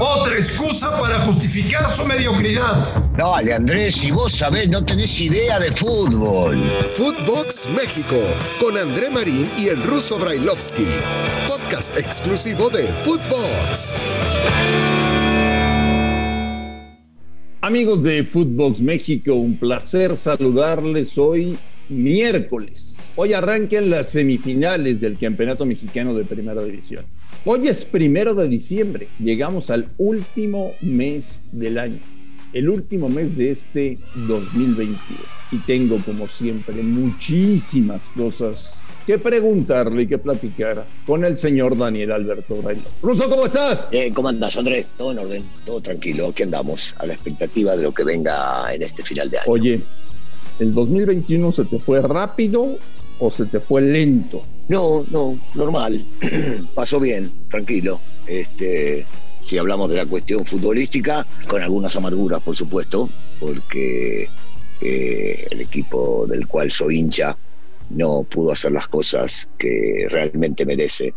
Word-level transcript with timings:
Otra 0.00 0.34
excusa 0.36 0.98
para 0.98 1.18
justificar 1.20 1.90
su 1.90 2.06
mediocridad. 2.06 3.04
Dale, 3.16 3.52
Andrés, 3.52 3.96
si 3.96 4.10
vos 4.10 4.32
sabés, 4.32 4.68
no 4.70 4.82
tenés 4.84 5.20
idea 5.20 5.58
de 5.58 5.70
fútbol. 5.72 6.56
Footbox 6.94 7.68
México, 7.70 8.16
con 8.60 8.76
André 8.78 9.10
Marín 9.10 9.50
y 9.58 9.68
el 9.68 9.82
ruso 9.82 10.18
Brailovsky. 10.18 10.86
Podcast 11.46 11.98
exclusivo 11.98 12.70
de 12.70 12.84
Footbox. 13.04 13.96
Amigos 17.60 18.02
de 18.02 18.24
Footbox 18.24 18.80
México, 18.80 19.34
un 19.34 19.58
placer 19.58 20.16
saludarles 20.16 21.18
hoy 21.18 21.58
miércoles. 21.88 22.96
Hoy 23.16 23.32
arrancan 23.32 23.90
las 23.90 24.10
semifinales 24.10 25.00
del 25.00 25.18
Campeonato 25.18 25.66
Mexicano 25.66 26.14
de 26.14 26.24
Primera 26.24 26.62
División. 26.62 27.04
Hoy 27.44 27.68
es 27.68 27.84
primero 27.84 28.34
de 28.34 28.48
diciembre, 28.48 29.08
llegamos 29.18 29.70
al 29.70 29.88
último 29.98 30.72
mes 30.80 31.48
del 31.52 31.78
año, 31.78 32.00
el 32.52 32.68
último 32.68 33.08
mes 33.08 33.36
de 33.36 33.50
este 33.50 33.98
2022. 34.26 34.98
Y 35.52 35.58
tengo, 35.58 35.98
como 36.04 36.26
siempre, 36.28 36.82
muchísimas 36.82 38.10
cosas 38.10 38.82
que 39.06 39.18
preguntarle 39.18 40.02
y 40.02 40.06
que 40.06 40.18
platicar 40.18 40.86
con 41.06 41.24
el 41.24 41.38
señor 41.38 41.78
Daniel 41.78 42.12
Alberto 42.12 42.56
Brailo. 42.56 42.82
Ruso, 43.00 43.30
¿cómo 43.30 43.46
estás? 43.46 43.88
Eh, 43.90 44.12
¿Cómo 44.12 44.28
andás, 44.28 44.58
Andrés? 44.58 44.86
Todo 44.98 45.12
en 45.12 45.18
orden, 45.20 45.44
todo 45.64 45.80
tranquilo. 45.80 46.26
Aquí 46.28 46.42
andamos 46.42 46.94
a 46.98 47.06
la 47.06 47.14
expectativa 47.14 47.74
de 47.74 47.84
lo 47.84 47.92
que 47.92 48.04
venga 48.04 48.66
en 48.70 48.82
este 48.82 49.02
final 49.02 49.30
de 49.30 49.38
año. 49.38 49.50
Oye, 49.50 49.82
¿el 50.58 50.74
2021 50.74 51.52
se 51.52 51.64
te 51.64 51.78
fue 51.78 52.00
rápido 52.02 52.78
o 53.18 53.30
se 53.30 53.46
te 53.46 53.60
fue 53.60 53.82
lento? 53.82 54.44
No, 54.68 55.04
no, 55.10 55.40
normal. 55.54 56.04
Pasó 56.74 57.00
bien, 57.00 57.32
tranquilo. 57.48 58.00
Este, 58.26 59.06
si 59.40 59.58
hablamos 59.58 59.88
de 59.88 59.96
la 59.96 60.06
cuestión 60.06 60.44
futbolística, 60.44 61.26
con 61.48 61.62
algunas 61.62 61.96
amarguras, 61.96 62.42
por 62.42 62.54
supuesto, 62.54 63.08
porque 63.40 64.28
eh, 64.80 65.46
el 65.50 65.60
equipo 65.60 66.26
del 66.26 66.46
cual 66.46 66.70
soy 66.70 66.98
hincha 66.98 67.36
no 67.90 68.24
pudo 68.24 68.52
hacer 68.52 68.72
las 68.72 68.88
cosas 68.88 69.50
que 69.58 70.06
realmente 70.10 70.66
merece 70.66 71.14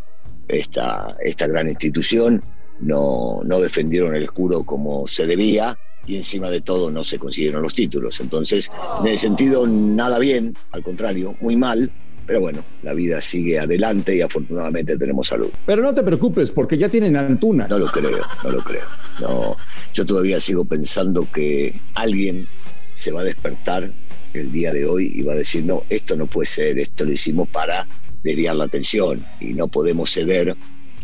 esta, 0.47 1.17
esta 1.21 1.47
gran 1.47 1.67
institución. 1.67 2.43
No, 2.79 3.41
no 3.43 3.59
defendieron 3.59 4.15
el 4.15 4.23
escudo 4.23 4.63
como 4.63 5.07
se 5.07 5.27
debía 5.27 5.77
y 6.05 6.15
encima 6.15 6.49
de 6.49 6.61
todo 6.61 6.91
no 6.91 7.03
se 7.03 7.19
consiguieron 7.19 7.61
los 7.61 7.75
títulos. 7.75 8.19
Entonces, 8.19 8.71
en 8.99 9.07
ese 9.07 9.27
sentido, 9.27 9.67
nada 9.67 10.19
bien, 10.19 10.55
al 10.71 10.83
contrario, 10.83 11.35
muy 11.41 11.55
mal. 11.55 11.91
Pero 12.27 12.39
bueno, 12.39 12.63
la 12.83 12.93
vida 12.93 13.19
sigue 13.19 13.59
adelante 13.59 14.15
y 14.15 14.21
afortunadamente 14.21 14.97
tenemos 14.97 15.27
salud. 15.27 15.49
Pero 15.65 15.81
no 15.81 15.93
te 15.93 16.03
preocupes, 16.03 16.51
porque 16.51 16.77
ya 16.77 16.87
tienen 16.87 17.15
Antuna. 17.17 17.67
No 17.67 17.79
lo 17.79 17.87
creo, 17.87 18.19
no 18.43 18.51
lo 18.51 18.63
creo. 18.63 18.85
No, 19.19 19.57
yo 19.93 20.05
todavía 20.05 20.39
sigo 20.39 20.63
pensando 20.63 21.27
que 21.31 21.73
alguien 21.95 22.47
se 22.93 23.11
va 23.11 23.21
a 23.21 23.23
despertar 23.25 23.91
el 24.33 24.51
día 24.51 24.71
de 24.71 24.85
hoy 24.85 25.11
y 25.13 25.23
va 25.23 25.33
a 25.33 25.37
decir, 25.37 25.65
no, 25.65 25.83
esto 25.89 26.15
no 26.15 26.27
puede 26.27 26.47
ser, 26.47 26.79
esto 26.79 27.05
lo 27.05 27.11
hicimos 27.11 27.49
para 27.49 27.87
desviar 28.23 28.55
la 28.55 28.65
atención 28.65 29.25
y 29.39 29.53
no 29.53 29.67
podemos 29.67 30.11
ceder 30.11 30.55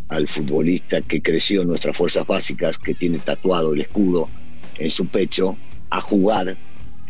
al 0.08 0.28
futbolista 0.28 1.02
que 1.02 1.22
creció 1.22 1.64
en 1.64 1.68
nuestras 1.68 1.98
fuerzas 1.98 2.26
básicas, 2.26 2.78
que 2.78 2.94
tiene 2.94 3.20
tatuado 3.20 3.74
el 3.74 3.82
escudo 3.82 4.30
en 4.78 4.90
su 4.90 5.08
pecho, 5.08 5.58
a 5.90 6.02
jugar 6.02 6.58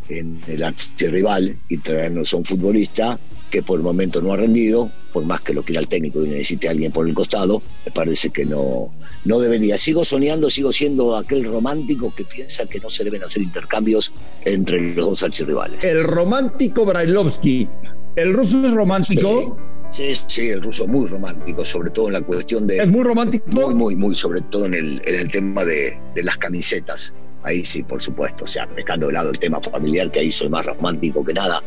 en 0.10 0.42
el 0.48 0.64
archirrival 0.64 1.58
y 1.68 1.78
traernos 1.80 2.34
a 2.34 2.38
un 2.38 2.46
futbolista 2.46 3.20
que 3.50 3.64
por 3.64 3.80
el 3.80 3.84
momento 3.84 4.22
no 4.22 4.34
ha 4.34 4.38
rendido, 4.38 4.92
por 5.14 5.26
más 5.26 5.42
que 5.42 5.54
lo 5.54 5.64
quiera 5.64 5.80
el 5.80 5.88
técnico 5.88 6.24
y 6.24 6.28
necesite 6.28 6.68
a 6.68 6.72
alguien 6.72 6.92
por 6.92 7.08
el 7.08 7.14
costado, 7.14 7.62
me 7.86 7.92
parece 7.92 8.30
que 8.30 8.46
no, 8.46 8.92
no 9.26 9.40
debería. 9.40 9.78
Sigo 9.78 10.04
soñando, 10.04 10.50
sigo 10.50 10.74
siendo 10.74 11.16
aquel 11.16 11.46
romántico 11.46 12.14
que 12.16 12.26
piensa 12.26 12.66
que 12.66 12.80
no 12.80 12.90
se 12.90 13.04
deben 13.04 13.24
hacer 13.24 13.44
intercambios 13.44 14.14
entre 14.44 14.94
los 14.94 15.06
dos 15.06 15.24
archirrivales. 15.24 15.84
El 15.84 16.04
romántico 16.04 16.86
Brailovsky. 16.86 17.70
¿El 18.16 18.34
ruso 18.34 18.66
es 18.66 18.72
romántico? 18.72 19.58
Sí, 19.92 20.14
sí, 20.28 20.50
el 20.50 20.62
ruso 20.62 20.86
muy 20.86 21.08
romántico, 21.08 21.64
sobre 21.64 21.92
todo 21.92 22.08
en 22.08 22.14
la 22.14 22.22
cuestión 22.22 22.68
de... 22.68 22.80
¿Es 22.80 22.88
muy 22.90 23.04
romántico? 23.04 23.46
Muy, 23.48 23.74
muy, 23.74 23.96
muy, 23.96 24.16
sobre 24.16 24.42
todo 24.42 24.66
en 24.66 24.74
el, 24.74 25.02
en 25.06 25.16
el 25.16 25.32
tema 25.32 25.64
de, 25.64 25.98
de 26.14 26.24
las 26.24 26.38
camisetas. 26.38 27.14
Ahí 27.44 27.64
sí, 27.64 27.84
por 27.84 28.02
supuesto, 28.02 28.44
o 28.44 28.48
sea, 28.48 28.68
dejando 28.76 29.08
de 29.08 29.14
lado 29.14 29.30
el 29.30 29.40
tema 29.40 29.62
familiar, 29.62 30.12
que 30.12 30.20
ahí 30.20 30.32
soy 30.32 30.50
más 30.50 30.66
romántico 30.66 31.24
que 31.24 31.34
nada, 31.34 31.64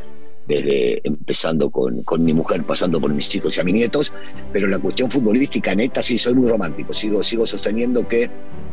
desde 0.46 1.00
empezando 1.04 1.70
con, 1.70 2.02
con, 2.02 2.24
mi 2.24 2.32
mujer, 2.32 2.64
pasando 2.64 3.00
por 3.00 3.12
mis 3.12 3.34
hijos 3.34 3.56
y 3.56 3.60
a 3.60 3.64
mis 3.64 3.74
nietos, 3.74 4.12
pero 4.52 4.66
la 4.66 4.78
cuestión 4.78 5.10
futbolística 5.10 5.74
neta 5.74 6.02
sí 6.02 6.18
soy 6.18 6.34
muy 6.34 6.48
romántico, 6.48 6.92
sigo, 6.92 7.22
sigo 7.22 7.46
sosteniendo 7.46 8.06
que 8.06 8.28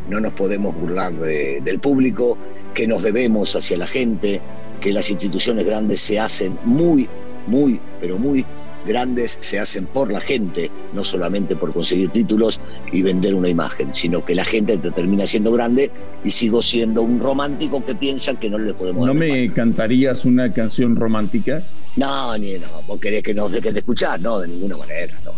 no 0.10 0.20
nos 0.20 0.34
podemos 0.34 0.76
burlar 0.76 1.14
de, 1.20 1.62
del 1.62 1.80
público, 1.80 2.38
que 2.74 2.88
nos 2.88 3.04
debemos 3.04 3.56
hacia 3.56 3.78
la 3.78 3.88
gente, 3.88 4.42
que 4.82 4.94
las 4.94 5.10
instituciones 5.10 5.66
grandes 5.66 6.00
se 6.00 6.20
hacen 6.20 6.58
muy, 6.64 7.08
muy, 7.48 7.80
pero 8.00 8.18
muy 8.18 8.46
grandes 8.88 9.38
se 9.40 9.60
hacen 9.60 9.86
por 9.86 10.12
la 10.12 10.20
gente, 10.20 10.72
no 10.94 11.04
solamente 11.04 11.56
por 11.56 11.74
conseguir 11.74 12.10
títulos 12.10 12.62
y 12.92 13.04
vender 13.04 13.36
una 13.36 13.50
imagen, 13.50 13.94
sino 13.94 14.26
que 14.26 14.34
la 14.34 14.44
gente 14.44 14.78
te 14.78 14.92
termina 14.92 15.28
siendo 15.28 15.52
grande 15.52 15.92
y 16.24 16.32
sigo 16.32 16.64
siendo 16.64 17.02
un 17.04 17.20
romántico 17.20 17.86
que 17.86 17.96
piensa 17.96 18.34
que 18.40 18.50
no 18.50 18.58
le 18.58 18.74
podemos 18.74 19.06
¿No 19.06 19.14
me 19.14 19.54
cantarías 19.54 20.26
una 20.26 20.52
canción 20.54 20.96
romántica? 20.96 21.64
No, 21.96 22.38
ni 22.38 22.54
no, 22.54 22.82
vos 22.88 23.00
querés 23.00 23.24
que 23.24 23.34
nos 23.34 23.52
dejen 23.52 23.74
de 23.74 23.80
escuchar, 23.80 24.20
no, 24.20 24.40
de 24.40 24.48
ninguna 24.48 24.78
manera, 24.78 25.20
no. 25.24 25.34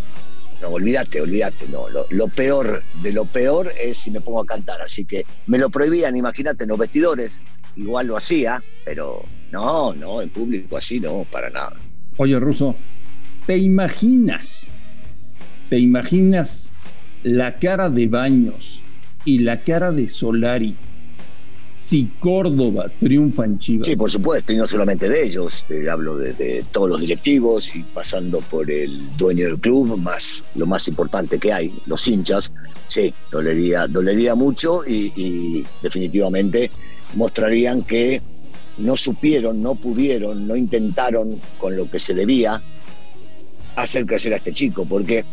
No, 0.62 0.70
olvídate, 0.70 1.22
olvídate, 1.22 1.70
no. 1.70 1.88
Lo, 1.88 2.06
lo, 2.10 2.28
peor 2.28 2.84
de 3.02 3.14
lo 3.14 3.24
peor 3.24 3.72
es 3.82 3.98
si 3.98 4.12
me 4.12 4.20
pongo 4.20 4.42
a 4.42 4.46
cantar, 4.46 4.82
así 4.82 5.06
que 5.06 5.24
me 5.48 5.58
lo 5.58 5.70
prohibían, 5.70 6.18
imagínate, 6.18 6.66
en 6.66 6.70
los 6.70 6.78
vestidores, 6.78 7.42
igual 7.78 8.08
lo 8.08 8.18
hacía, 8.18 8.62
pero 8.84 9.24
no, 9.52 9.94
no, 9.94 10.22
en 10.22 10.30
público 10.30 10.78
así 10.78 11.00
no, 11.00 11.26
para 11.32 11.50
nada. 11.50 11.74
Oye, 12.18 12.38
Ruso, 12.38 12.76
¿Te 13.50 13.58
imaginas? 13.58 14.70
¿Te 15.70 15.80
imaginas 15.80 16.72
la 17.24 17.58
cara 17.58 17.90
de 17.90 18.06
Baños 18.06 18.84
y 19.26 19.40
la 19.40 19.64
cara 19.64 19.92
de 19.92 20.08
Solari 20.08 20.76
si 21.74 22.12
Córdoba 22.20 22.92
triunfa 23.00 23.46
en 23.46 23.58
Chivas? 23.58 23.88
Sí, 23.88 23.96
por 23.96 24.12
supuesto, 24.12 24.54
y 24.54 24.56
no 24.56 24.68
solamente 24.68 25.10
de 25.10 25.26
ellos, 25.26 25.66
hablo 25.92 26.16
de, 26.18 26.34
de, 26.34 26.64
todos 26.72 26.90
los 26.90 27.02
directivos 27.02 27.76
y 27.76 27.82
pasando 27.82 28.38
por 28.42 28.70
el 28.70 29.18
dueño 29.18 29.48
del 29.48 29.60
club, 29.60 29.98
más 29.98 30.44
lo 30.54 30.68
más 30.68 30.88
importante 30.88 31.40
que 31.40 31.52
hay, 31.52 31.74
los 31.88 32.08
hinchas. 32.08 32.54
Sí, 32.88 33.12
dolería, 33.32 33.88
dolería 33.88 34.36
mucho 34.36 34.82
y, 34.88 35.12
y 35.16 35.66
definitivamente 35.82 36.70
mostrarían 37.16 37.82
que 37.82 38.22
no 38.78 38.96
supieron, 38.96 39.64
no 39.64 39.74
pudieron, 39.74 40.48
no 40.48 40.56
intentaron 40.56 41.42
con 41.58 41.76
lo 41.76 41.90
que 41.90 41.98
se 41.98 42.14
debía 42.14 42.62
hacer 43.84 44.06
crecer 44.06 44.34
a 44.34 44.38
este 44.38 44.54
chico, 44.54 44.86
porque 44.86 45.26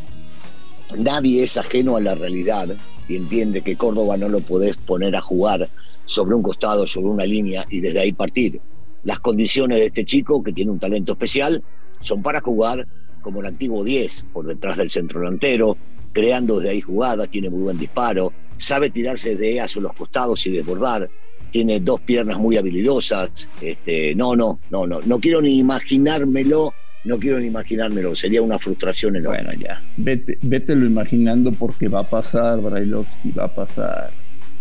nadie 0.97 1.45
es 1.45 1.57
ajeno 1.57 1.97
a 1.97 2.01
la 2.01 2.15
realidad 2.15 2.69
y 3.09 3.17
entiende 3.17 3.63
que 3.63 3.77
Córdoba 3.77 4.17
no 4.17 4.29
lo 4.29 4.41
podés 4.41 4.77
poner 4.77 5.15
a 5.17 5.21
jugar 5.21 5.71
sobre 6.05 6.37
un 6.37 6.43
costado, 6.43 6.87
sobre 6.87 7.09
una 7.09 7.25
línea 7.25 7.67
y 7.71 7.81
desde 7.81 8.01
ahí 8.01 8.13
partir. 8.13 8.61
Las 9.05 9.21
condiciones 9.21 9.79
de 9.79 9.87
este 9.87 10.05
chico, 10.05 10.43
que 10.43 10.53
tiene 10.53 10.71
un 10.71 10.79
talento 10.79 11.13
especial, 11.13 11.63
son 12.01 12.23
para 12.23 12.41
jugar 12.41 12.87
como 13.23 13.41
el 13.41 13.47
antiguo 13.47 13.85
10, 13.85 14.27
por 14.33 14.47
detrás 14.47 14.77
del 14.77 14.91
centro 14.91 15.21
delantero, 15.21 15.77
creando 16.13 16.57
desde 16.57 16.71
ahí 16.71 16.81
jugadas, 16.81 17.29
tiene 17.29 17.51
muy 17.51 17.61
buen 17.61 17.79
disparo, 17.79 18.33
sabe 18.57 18.91
tirarse 18.91 19.37
de 19.37 19.61
hacia 19.61 19.83
los 19.83 19.93
costados 19.93 20.47
y 20.47 20.53
desbordar, 20.53 21.11
tiene 21.51 21.81
dos 21.81 22.01
piernas 22.01 22.39
muy 22.39 22.57
habilidosas. 22.57 23.49
Este, 23.61 24.15
no, 24.15 24.37
no, 24.37 24.61
no, 24.71 24.87
no, 24.87 25.01
no 25.05 25.19
quiero 25.19 25.43
ni 25.43 25.59
imaginármelo 25.59 26.73
no 27.07 27.19
quiero 27.19 27.39
ni 27.39 27.47
imaginármelo, 27.47 28.15
sería 28.15 28.43
una 28.43 28.59
frustración 28.59 29.17
enorme. 29.17 29.43
Bueno, 29.45 29.61
ya, 29.61 29.83
vete, 29.97 30.39
vételo 30.43 30.85
imaginando 30.85 31.53
porque 31.53 31.89
va 31.89 32.01
a 32.01 32.11
pasar, 32.11 32.61
Brailovsky, 32.61 33.31
va 33.31 33.45
a 33.45 33.55
pasar, 33.55 34.11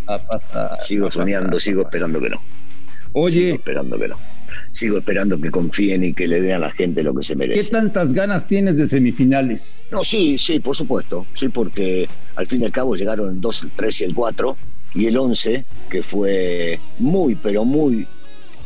va 0.07 0.15
a 0.15 0.27
pasar. 0.27 0.79
Sigo 0.79 1.09
soñando, 1.09 1.59
sigo 1.59 1.81
esperando 1.81 2.21
que 2.21 2.29
no. 2.29 2.41
Oye. 3.13 3.41
Sigo 3.41 3.55
esperando 3.55 3.99
que 3.99 4.07
no. 4.07 4.17
Sigo 4.71 4.97
esperando 4.97 5.39
que 5.39 5.49
confíen 5.49 6.03
y 6.03 6.13
que 6.13 6.27
le 6.27 6.41
den 6.41 6.53
a 6.53 6.59
la 6.59 6.71
gente 6.71 7.01
lo 7.01 7.15
que 7.15 7.23
se 7.23 7.35
merece. 7.35 7.61
¿Qué 7.61 7.69
tantas 7.69 8.13
ganas 8.13 8.45
tienes 8.45 8.77
de 8.77 8.87
semifinales? 8.87 9.83
No, 9.91 10.03
sí, 10.03 10.37
sí, 10.37 10.59
por 10.59 10.75
supuesto. 10.75 11.25
Sí, 11.33 11.49
porque 11.49 12.07
al 12.35 12.45
fin 12.45 12.61
y 12.61 12.65
al 12.65 12.71
cabo 12.71 12.95
llegaron 12.95 13.33
el 13.33 13.41
2, 13.41 13.63
el 13.63 13.71
3 13.71 14.01
y 14.01 14.03
el 14.03 14.13
4 14.13 14.57
y 14.93 15.05
el 15.07 15.17
11, 15.17 15.65
que 15.89 16.03
fue 16.03 16.79
muy, 16.99 17.35
pero 17.35 17.65
muy 17.65 18.07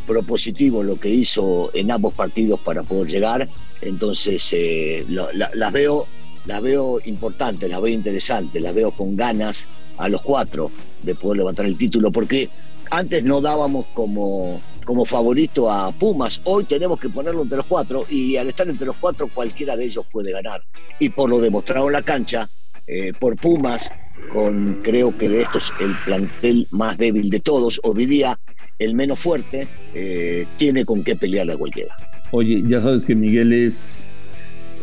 propositivo 0.10 0.82
lo 0.82 1.00
que 1.00 1.08
hizo 1.08 1.70
en 1.76 1.92
ambos 1.92 2.16
partidos 2.16 2.60
para 2.62 2.82
poder 2.82 3.08
llegar. 3.08 3.48
Entonces 3.80 4.50
eh, 4.54 5.06
las 5.08 5.72
veo, 5.72 6.08
las 6.48 6.62
veo 6.64 6.98
importantes, 7.06 7.70
las 7.70 7.80
veo 7.80 7.94
interesantes, 7.94 8.60
las 8.60 8.74
veo 8.74 8.90
con 8.90 9.16
ganas 9.16 9.68
a 9.98 10.10
los 10.10 10.24
cuatro 10.24 10.72
de 11.04 11.14
poder 11.14 11.38
levantar 11.38 11.68
el 11.68 11.78
título, 11.78 12.12
porque 12.12 12.50
antes 12.90 13.24
no 13.24 13.40
dábamos 13.40 13.86
como, 13.94 14.60
como 14.84 15.06
favorito 15.06 15.70
a 15.70 15.92
Pumas, 15.92 16.42
hoy 16.44 16.64
tenemos 16.64 17.00
que 17.00 17.10
ponerlo 17.10 17.44
entre 17.44 17.58
los 17.58 17.68
cuatro 17.68 18.04
y 18.10 18.36
al 18.36 18.48
estar 18.48 18.68
entre 18.68 18.88
los 18.88 18.96
cuatro 18.96 19.30
cualquiera 19.32 19.78
de 19.78 19.86
ellos 19.86 20.06
puede 20.12 20.32
ganar. 20.32 20.64
Y 20.98 21.10
por 21.10 21.30
lo 21.30 21.40
demostrado 21.40 21.86
en 21.86 21.94
la 21.94 22.02
cancha, 22.02 22.50
eh, 22.92 23.14
por 23.20 23.36
Pumas, 23.36 23.92
con 24.34 24.80
creo 24.82 25.16
que 25.16 25.30
de 25.30 25.44
estos 25.44 25.72
el 25.80 25.96
plantel 26.06 26.68
más 26.72 26.98
débil 26.98 27.30
de 27.30 27.40
todos, 27.40 27.80
o 27.84 27.94
diría 27.94 28.40
el 28.80 28.96
menos 28.96 29.20
fuerte, 29.20 29.68
eh, 29.94 30.48
tiene 30.58 30.86
con 30.86 31.04
qué 31.04 31.16
pelearle 31.16 31.54
a 31.54 31.58
cualquiera. 31.58 31.96
Oye, 32.32 32.64
ya 32.68 32.82
sabes 32.82 33.06
que 33.06 33.14
Miguel 33.14 33.54
es 33.54 34.08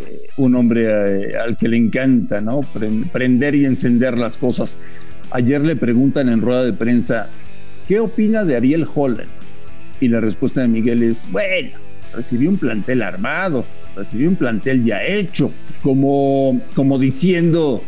eh, 0.09 0.29
un 0.37 0.55
hombre 0.55 1.37
al 1.37 1.57
que 1.57 1.67
le 1.67 1.79
encanta, 1.79 2.41
¿no? 2.41 2.61
Prender 3.13 3.57
y 3.57 3.67
encender 3.67 4.17
las 4.17 4.37
cosas. 4.37 4.79
Ayer 5.33 5.61
le 5.63 5.75
preguntan 5.75 6.29
en 6.29 6.43
rueda 6.43 6.65
de 6.65 6.73
prensa, 6.73 7.29
¿qué 7.89 7.99
opina 7.99 8.45
de 8.45 8.55
Ariel 8.55 8.87
Holland? 8.95 9.31
Y 10.01 10.07
la 10.07 10.21
respuesta 10.21 10.61
de 10.61 10.69
Miguel 10.69 11.03
es, 11.03 11.27
bueno, 11.33 11.71
recibió 12.15 12.51
un 12.51 12.59
plantel 12.59 13.03
armado, 13.03 13.65
recibió 13.97 14.29
un 14.29 14.37
plantel 14.37 14.85
ya 14.85 15.03
hecho, 15.03 15.51
como, 15.83 16.61
como 16.75 16.99
diciendo, 16.99 17.83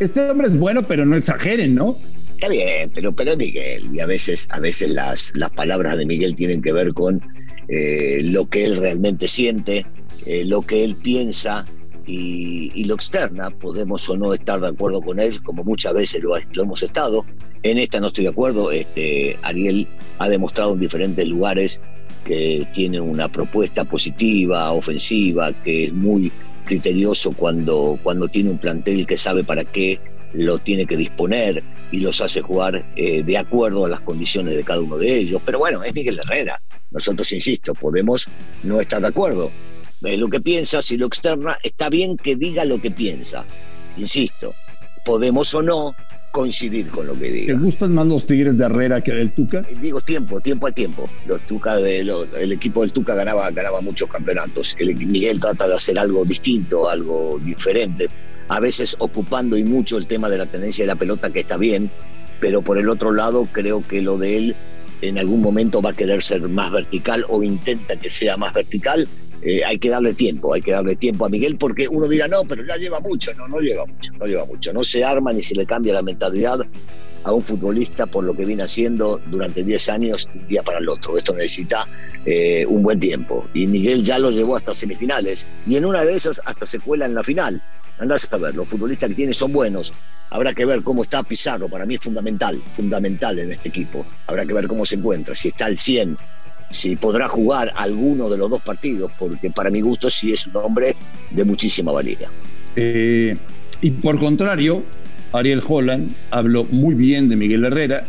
este 0.00 0.30
hombre 0.30 0.48
es 0.48 0.58
bueno, 0.58 0.82
pero 0.82 1.04
no 1.06 1.16
exageren, 1.16 1.74
¿no? 1.74 1.96
Está 2.34 2.48
bien, 2.48 2.90
pero, 2.94 3.12
pero 3.12 3.36
Miguel, 3.36 3.88
y 3.92 4.00
a 4.00 4.06
veces, 4.06 4.48
a 4.50 4.60
veces 4.60 4.90
las, 4.90 5.32
las 5.34 5.50
palabras 5.50 5.96
de 5.96 6.04
Miguel 6.04 6.34
tienen 6.34 6.60
que 6.62 6.72
ver 6.72 6.92
con 6.92 7.22
eh, 7.68 8.20
lo 8.22 8.48
que 8.48 8.64
él 8.64 8.76
realmente 8.76 9.28
siente, 9.28 9.86
eh, 10.26 10.44
lo 10.44 10.62
que 10.62 10.84
él 10.84 10.96
piensa 10.96 11.64
y, 12.06 12.84
lo 12.84 12.94
externa. 12.94 13.50
Podemos 13.50 14.08
o 14.08 14.16
no 14.16 14.34
estar 14.34 14.60
de 14.60 14.68
acuerdo 14.68 15.00
con 15.00 15.20
él, 15.20 15.42
como 15.42 15.64
muchas 15.64 15.94
veces 15.94 16.22
lo, 16.22 16.34
lo 16.52 16.62
hemos 16.62 16.82
estado. 16.82 17.24
En 17.62 17.78
esta 17.78 18.00
no 18.00 18.08
estoy 18.08 18.24
de 18.24 18.30
acuerdo. 18.30 18.70
Este, 18.72 19.38
Ariel 19.42 19.88
ha 20.18 20.28
demostrado 20.28 20.74
en 20.74 20.80
diferentes 20.80 21.26
lugares 21.26 21.80
que 22.24 22.66
tiene 22.74 23.00
una 23.00 23.30
propuesta 23.30 23.84
positiva, 23.84 24.70
ofensiva, 24.72 25.52
que 25.62 25.84
es 25.86 25.92
muy 25.92 26.32
criterioso 26.64 27.32
cuando, 27.32 27.98
cuando 28.02 28.28
tiene 28.28 28.50
un 28.50 28.58
plantel 28.58 29.06
que 29.06 29.16
sabe 29.16 29.44
para 29.44 29.64
qué 29.64 30.00
lo 30.32 30.58
tiene 30.58 30.86
que 30.86 30.96
disponer 30.96 31.62
y 31.92 31.98
los 31.98 32.20
hace 32.20 32.40
jugar 32.40 32.84
eh, 32.96 33.22
de 33.22 33.38
acuerdo 33.38 33.86
a 33.86 33.88
las 33.88 34.00
condiciones 34.00 34.56
de 34.56 34.64
cada 34.64 34.80
uno 34.80 34.98
de 34.98 35.16
ellos. 35.16 35.40
Pero 35.44 35.58
bueno, 35.58 35.82
es 35.84 35.94
Miguel 35.94 36.18
Herrera. 36.18 36.60
Nosotros, 36.90 37.30
insisto, 37.32 37.74
podemos 37.74 38.28
no 38.62 38.80
estar 38.80 39.00
de 39.00 39.08
acuerdo. 39.08 39.50
Es 40.02 40.18
lo 40.18 40.28
que 40.28 40.40
piensa, 40.40 40.82
si 40.82 40.96
lo 40.96 41.06
externa, 41.06 41.56
está 41.62 41.88
bien 41.88 42.16
que 42.16 42.36
diga 42.36 42.64
lo 42.64 42.80
que 42.80 42.90
piensa. 42.90 43.44
Insisto, 43.96 44.54
podemos 45.04 45.54
o 45.54 45.62
no 45.62 45.94
coincidir 46.34 46.88
con 46.88 47.06
lo 47.06 47.16
que 47.16 47.30
diga. 47.30 47.54
¿Te 47.54 47.60
gustan 47.60 47.94
más 47.94 48.08
los 48.08 48.26
Tigres 48.26 48.58
de 48.58 48.64
Herrera 48.64 49.00
que 49.00 49.12
del 49.12 49.30
Tuca? 49.30 49.60
Eh, 49.70 49.76
digo 49.80 50.00
tiempo, 50.00 50.40
tiempo 50.40 50.66
al 50.66 50.74
tiempo. 50.74 51.08
Los 51.28 51.40
Tuca 51.42 51.76
de, 51.76 52.00
el 52.00 52.50
equipo 52.50 52.82
del 52.82 52.90
Tuca 52.90 53.14
ganaba, 53.14 53.48
ganaba 53.52 53.80
muchos 53.80 54.08
campeonatos. 54.08 54.74
El, 54.80 54.96
Miguel 54.96 55.40
trata 55.40 55.68
de 55.68 55.74
hacer 55.74 55.96
algo 55.96 56.24
distinto, 56.24 56.90
algo 56.90 57.38
diferente. 57.40 58.08
A 58.48 58.58
veces 58.58 58.96
ocupando 58.98 59.56
y 59.56 59.62
mucho 59.62 59.96
el 59.96 60.08
tema 60.08 60.28
de 60.28 60.38
la 60.38 60.46
tendencia 60.46 60.82
de 60.82 60.88
la 60.88 60.96
pelota, 60.96 61.30
que 61.30 61.38
está 61.38 61.56
bien, 61.56 61.88
pero 62.40 62.62
por 62.62 62.78
el 62.78 62.88
otro 62.88 63.12
lado 63.12 63.46
creo 63.52 63.86
que 63.86 64.02
lo 64.02 64.18
de 64.18 64.36
él 64.36 64.56
en 65.02 65.18
algún 65.18 65.40
momento 65.40 65.80
va 65.82 65.90
a 65.90 65.94
querer 65.94 66.20
ser 66.20 66.48
más 66.48 66.72
vertical 66.72 67.24
o 67.28 67.44
intenta 67.44 67.94
que 67.94 68.10
sea 68.10 68.36
más 68.36 68.52
vertical 68.52 69.06
eh, 69.44 69.62
hay 69.64 69.78
que 69.78 69.90
darle 69.90 70.14
tiempo, 70.14 70.54
hay 70.54 70.62
que 70.62 70.72
darle 70.72 70.96
tiempo 70.96 71.26
a 71.26 71.28
Miguel 71.28 71.56
porque 71.58 71.86
uno 71.86 72.08
dirá, 72.08 72.26
no, 72.28 72.44
pero 72.44 72.64
ya 72.66 72.76
lleva 72.76 72.98
mucho, 73.00 73.32
no, 73.34 73.46
no 73.46 73.58
lleva 73.58 73.84
mucho, 73.84 74.12
no 74.18 74.26
lleva 74.26 74.46
mucho, 74.46 74.72
no 74.72 74.82
se 74.82 75.04
arma 75.04 75.32
ni 75.34 75.42
se 75.42 75.54
le 75.54 75.66
cambia 75.66 75.92
la 75.92 76.02
mentalidad 76.02 76.60
a 77.24 77.32
un 77.32 77.42
futbolista 77.42 78.06
por 78.06 78.24
lo 78.24 78.34
que 78.34 78.44
viene 78.44 78.62
haciendo 78.62 79.20
durante 79.26 79.62
10 79.62 79.88
años 79.90 80.28
un 80.34 80.46
día 80.46 80.62
para 80.62 80.78
el 80.78 80.88
otro. 80.88 81.16
Esto 81.16 81.34
necesita 81.34 81.86
eh, 82.24 82.64
un 82.66 82.82
buen 82.82 83.00
tiempo. 83.00 83.46
Y 83.54 83.66
Miguel 83.66 84.02
ya 84.02 84.18
lo 84.18 84.30
llevó 84.30 84.56
hasta 84.56 84.74
semifinales 84.74 85.46
y 85.66 85.76
en 85.76 85.84
una 85.84 86.04
de 86.04 86.14
esas 86.14 86.40
hasta 86.44 86.66
se 86.66 86.78
cuela 86.80 87.06
en 87.06 87.14
la 87.14 87.22
final. 87.22 87.62
Andás 87.98 88.28
a 88.30 88.36
ver, 88.36 88.54
los 88.54 88.66
futbolistas 88.66 89.08
que 89.08 89.14
tiene 89.14 89.34
son 89.34 89.52
buenos. 89.52 89.92
Habrá 90.30 90.52
que 90.52 90.64
ver 90.64 90.82
cómo 90.82 91.02
está 91.02 91.22
Pizarro, 91.22 91.68
para 91.68 91.86
mí 91.86 91.94
es 91.94 92.00
fundamental, 92.00 92.60
fundamental 92.72 93.38
en 93.38 93.52
este 93.52 93.68
equipo. 93.68 94.04
Habrá 94.26 94.44
que 94.44 94.52
ver 94.52 94.66
cómo 94.66 94.84
se 94.84 94.96
encuentra, 94.96 95.34
si 95.34 95.48
está 95.48 95.66
al 95.66 95.78
100, 95.78 96.16
si 96.70 96.96
podrá 96.96 97.28
jugar 97.28 97.72
alguno 97.76 98.28
de 98.28 98.38
los 98.38 98.50
dos 98.50 98.62
partidos, 98.62 99.10
porque 99.18 99.50
para 99.50 99.70
mi 99.70 99.80
gusto 99.80 100.10
sí 100.10 100.32
es 100.32 100.46
un 100.46 100.56
hombre 100.56 100.96
de 101.30 101.44
muchísima 101.44 101.92
valía. 101.92 102.28
Eh, 102.76 103.36
y 103.80 103.90
por 103.90 104.18
contrario, 104.18 104.82
Ariel 105.32 105.62
Holland 105.66 106.12
habló 106.30 106.64
muy 106.64 106.94
bien 106.94 107.28
de 107.28 107.36
Miguel 107.36 107.64
Herrera, 107.64 108.04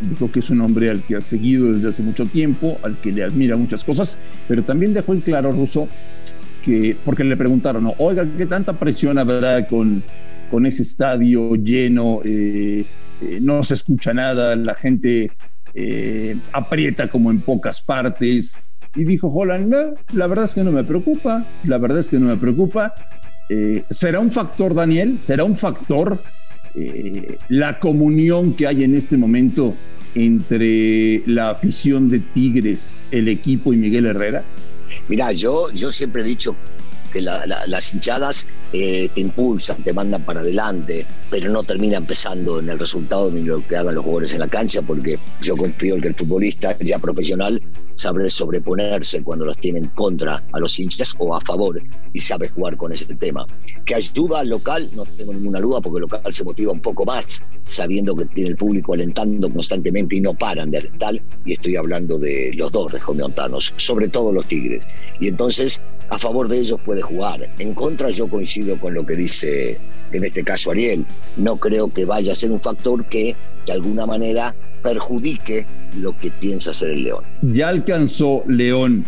dijo 0.00 0.30
que 0.30 0.40
es 0.40 0.50
un 0.50 0.60
hombre 0.60 0.90
al 0.90 1.02
que 1.02 1.16
ha 1.16 1.20
seguido 1.20 1.72
desde 1.72 1.88
hace 1.88 2.02
mucho 2.02 2.26
tiempo, 2.26 2.78
al 2.82 2.96
que 2.96 3.12
le 3.12 3.22
admira 3.22 3.56
muchas 3.56 3.84
cosas, 3.84 4.18
pero 4.48 4.62
también 4.62 4.94
dejó 4.94 5.12
en 5.12 5.20
claro, 5.20 5.52
Russo, 5.52 5.88
que, 6.64 6.96
porque 7.04 7.24
le 7.24 7.36
preguntaron, 7.36 7.92
oiga, 7.98 8.26
¿qué 8.36 8.46
tanta 8.46 8.72
presión 8.74 9.18
habrá 9.18 9.66
con, 9.66 10.02
con 10.50 10.66
ese 10.66 10.82
estadio 10.82 11.54
lleno? 11.54 12.20
Eh, 12.24 12.84
eh, 13.22 13.38
no 13.42 13.62
se 13.62 13.74
escucha 13.74 14.14
nada, 14.14 14.56
la 14.56 14.74
gente 14.74 15.30
eh, 15.74 16.36
aprieta 16.52 17.08
como 17.08 17.30
en 17.30 17.40
pocas 17.40 17.80
partes. 17.80 18.56
Y 18.94 19.04
dijo 19.04 19.28
Holland, 19.28 19.74
la 20.12 20.26
verdad 20.26 20.46
es 20.46 20.54
que 20.54 20.64
no 20.64 20.72
me 20.72 20.82
preocupa, 20.82 21.44
la 21.64 21.78
verdad 21.78 22.00
es 22.00 22.10
que 22.10 22.18
no 22.18 22.26
me 22.26 22.36
preocupa. 22.36 22.92
Eh, 23.48 23.84
¿Será 23.90 24.20
un 24.20 24.30
factor, 24.30 24.74
Daniel? 24.74 25.18
¿Será 25.20 25.44
un 25.44 25.56
factor 25.56 26.20
eh, 26.74 27.36
la 27.48 27.78
comunión 27.78 28.54
que 28.54 28.66
hay 28.66 28.84
en 28.84 28.94
este 28.94 29.16
momento 29.16 29.74
entre 30.14 31.22
la 31.26 31.50
afición 31.50 32.08
de 32.08 32.20
Tigres, 32.20 33.02
el 33.10 33.28
equipo 33.28 33.72
y 33.72 33.76
Miguel 33.76 34.06
Herrera? 34.06 34.42
Mira, 35.08 35.32
yo, 35.32 35.70
yo 35.72 35.92
siempre 35.92 36.22
he 36.22 36.24
dicho 36.24 36.56
que 37.10 37.20
las 37.20 37.94
hinchadas 37.94 38.46
eh, 38.72 39.08
te 39.14 39.20
impulsan, 39.20 39.82
te 39.82 39.92
mandan 39.92 40.22
para 40.22 40.40
adelante, 40.40 41.06
pero 41.28 41.50
no 41.50 41.62
termina 41.62 41.96
empezando 41.96 42.60
en 42.60 42.70
el 42.70 42.78
resultado 42.78 43.30
ni 43.30 43.42
lo 43.42 43.66
que 43.66 43.76
hagan 43.76 43.94
los 43.94 44.04
jugadores 44.04 44.32
en 44.32 44.40
la 44.40 44.48
cancha, 44.48 44.82
porque 44.82 45.18
yo 45.40 45.56
confío 45.56 45.96
en 45.96 46.02
que 46.02 46.08
el 46.08 46.14
futbolista 46.14 46.76
ya 46.78 46.98
profesional 46.98 47.60
sabe 48.00 48.30
sobreponerse 48.30 49.22
cuando 49.22 49.44
los 49.44 49.58
tienen 49.58 49.84
contra 49.94 50.42
a 50.52 50.58
los 50.58 50.78
hinchas 50.80 51.14
o 51.18 51.34
a 51.34 51.40
favor 51.42 51.82
y 52.14 52.20
sabe 52.20 52.48
jugar 52.48 52.78
con 52.78 52.92
ese 52.92 53.14
tema. 53.14 53.44
Que 53.84 53.94
ayuda 53.94 54.40
al 54.40 54.48
local, 54.48 54.88
no 54.94 55.04
tengo 55.04 55.34
ninguna 55.34 55.60
duda, 55.60 55.82
porque 55.82 55.98
el 55.98 56.08
local 56.08 56.32
se 56.32 56.42
motiva 56.42 56.72
un 56.72 56.80
poco 56.80 57.04
más, 57.04 57.44
sabiendo 57.62 58.16
que 58.16 58.24
tiene 58.24 58.50
el 58.50 58.56
público 58.56 58.94
alentando 58.94 59.52
constantemente 59.52 60.16
y 60.16 60.22
no 60.22 60.32
paran 60.32 60.70
de 60.70 60.78
alentar, 60.78 61.14
y 61.44 61.52
estoy 61.52 61.76
hablando 61.76 62.18
de 62.18 62.52
los 62.54 62.72
dos 62.72 62.90
regiomontanos, 62.90 63.74
sobre 63.76 64.08
todo 64.08 64.32
los 64.32 64.46
Tigres. 64.46 64.88
Y 65.20 65.28
entonces, 65.28 65.82
a 66.08 66.18
favor 66.18 66.48
de 66.48 66.58
ellos 66.58 66.80
puede 66.82 67.02
jugar. 67.02 67.54
En 67.58 67.74
contra, 67.74 68.08
yo 68.08 68.30
coincido 68.30 68.80
con 68.80 68.94
lo 68.94 69.04
que 69.04 69.14
dice 69.14 69.78
en 70.12 70.24
este 70.24 70.42
caso 70.42 70.70
Ariel. 70.70 71.04
No 71.36 71.56
creo 71.56 71.92
que 71.92 72.04
vaya 72.04 72.32
a 72.32 72.36
ser 72.36 72.50
un 72.50 72.60
factor 72.60 73.04
que 73.04 73.36
de 73.66 73.72
alguna 73.72 74.06
manera 74.06 74.56
perjudique 74.82 75.66
lo 75.96 76.18
que 76.18 76.30
piensa 76.30 76.70
hacer 76.70 76.90
el 76.90 77.04
León. 77.04 77.24
¿Ya 77.42 77.68
alcanzó 77.68 78.44
León 78.46 79.04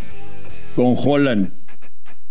con 0.75 0.95
Holland 0.97 1.53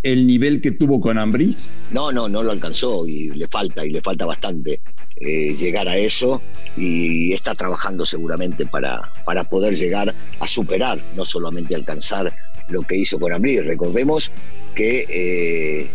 el 0.02 0.26
nivel 0.26 0.60
que 0.60 0.72
tuvo 0.72 1.00
con 1.00 1.18
Ambriz? 1.18 1.68
No, 1.90 2.10
no, 2.10 2.28
no 2.28 2.42
lo 2.42 2.50
alcanzó 2.50 3.06
y 3.06 3.30
le 3.30 3.46
falta, 3.48 3.86
y 3.86 3.90
le 3.90 4.00
falta 4.00 4.26
bastante 4.26 4.80
eh, 5.16 5.54
llegar 5.54 5.88
a 5.88 5.96
eso 5.96 6.42
y 6.76 7.32
está 7.32 7.54
trabajando 7.54 8.04
seguramente 8.04 8.66
para, 8.66 9.12
para 9.24 9.44
poder 9.44 9.76
llegar 9.76 10.12
a 10.40 10.48
superar, 10.48 11.00
no 11.16 11.24
solamente 11.24 11.74
alcanzar 11.74 12.34
lo 12.68 12.82
que 12.82 12.96
hizo 12.96 13.18
con 13.20 13.32
Ambriz. 13.32 13.64
Recordemos 13.64 14.32
que 14.74 15.06
eh, 15.08 15.90